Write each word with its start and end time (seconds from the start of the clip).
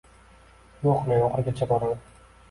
Yo‘q, 0.85 1.03
men 1.11 1.21
oxirigacha 1.25 1.67
boraman. 1.73 2.01